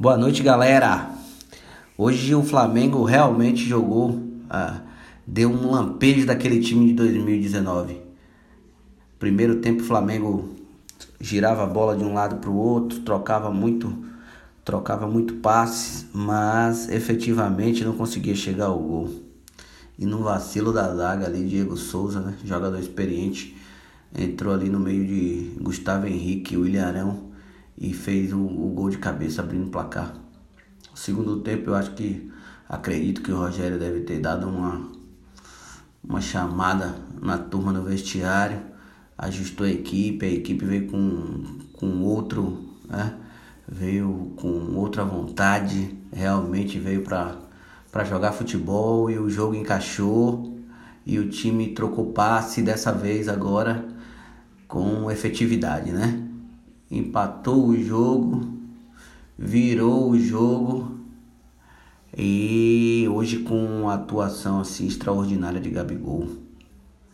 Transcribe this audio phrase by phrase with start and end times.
[0.00, 1.10] Boa noite, galera.
[1.98, 4.80] Hoje o Flamengo realmente jogou, ah,
[5.26, 8.00] deu um lampejo daquele time de 2019.
[9.18, 10.56] Primeiro tempo o Flamengo
[11.20, 13.94] girava a bola de um lado para o outro, trocava muito,
[14.64, 19.10] trocava muito passes, mas efetivamente não conseguia chegar ao gol.
[19.98, 23.54] E no vacilo da zaga ali, Diego Souza, né, jogador experiente,
[24.18, 27.29] entrou ali no meio de Gustavo Henrique e William Arão
[27.80, 30.14] e fez o, o gol de cabeça abrindo o placar.
[30.92, 32.30] O segundo tempo eu acho que
[32.68, 34.86] acredito que o Rogério deve ter dado uma,
[36.04, 38.60] uma chamada na turma no vestiário,
[39.16, 43.16] ajustou a equipe, a equipe veio com, com outro, né?
[43.66, 50.58] veio com outra vontade, realmente veio para jogar futebol e o jogo encaixou
[51.06, 53.84] e o time trocou passe dessa vez agora
[54.66, 56.29] com efetividade, né?
[56.90, 58.58] Empatou o jogo,
[59.38, 60.98] virou o jogo
[62.16, 66.28] e hoje com uma atuação assim extraordinária de Gabigol.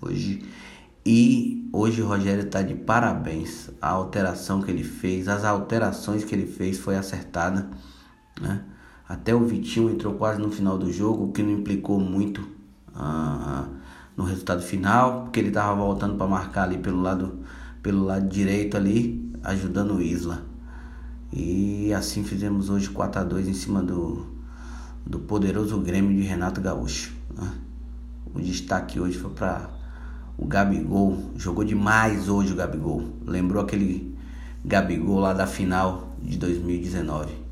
[0.01, 0.43] Hoje
[1.05, 3.71] e hoje o Rogério está de parabéns.
[3.81, 7.71] A alteração que ele fez, as alterações que ele fez foi acertada,
[8.41, 8.65] né?
[9.09, 12.41] Até o Vitinho entrou quase no final do jogo, o que não implicou muito
[12.91, 13.69] uh,
[14.17, 17.39] no resultado final, porque ele estava voltando para marcar ali pelo lado
[17.81, 20.43] pelo lado direito ali ajudando o Isla.
[21.33, 24.27] E assim fizemos hoje 4 a 2 em cima do,
[25.07, 27.13] do poderoso Grêmio de Renato Gaúcho.
[27.35, 27.49] Né?
[28.35, 29.71] O destaque hoje foi para
[30.37, 31.31] o Gabigol.
[31.37, 33.05] Jogou demais hoje o Gabigol.
[33.25, 34.17] Lembrou aquele
[34.65, 37.47] Gabigol lá da final de 2019.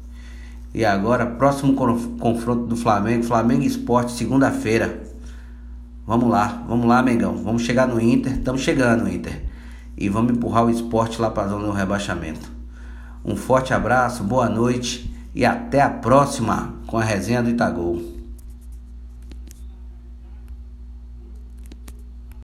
[0.74, 5.04] E agora, próximo confronto do Flamengo, Flamengo Esporte, segunda-feira.
[6.04, 7.36] Vamos lá, vamos lá, Mengão.
[7.36, 8.32] Vamos chegar no Inter.
[8.32, 9.53] Estamos chegando Inter
[9.96, 12.50] e vamos empurrar o esporte lá para a zona do rebaixamento.
[13.24, 18.02] Um forte abraço, boa noite e até a próxima com a resenha do Itagol.